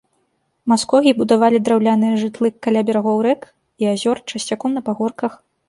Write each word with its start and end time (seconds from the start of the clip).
Маскогі 0.71 1.11
будавалі 1.19 1.57
драўляныя 1.67 2.13
жытлы 2.23 2.47
каля 2.69 2.79
берагоў 2.89 3.17
рэк 3.29 3.41
і 3.85 3.93
азёр, 3.95 4.17
часцяком 4.35 4.69
на 4.79 4.87
пагорках. 4.93 5.33